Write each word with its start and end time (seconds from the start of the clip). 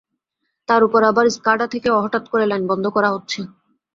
তার 0.69 0.81
ওপর 0.83 1.01
আবার 1.03 1.25
স্কাডা 1.35 1.65
থেকে 1.73 1.87
হঠাৎ 1.95 2.23
করে 2.31 2.45
লাইন 2.47 2.63
বন্ধ 2.71 2.85
করা 2.95 3.09
হচ্ছে। 3.11 3.39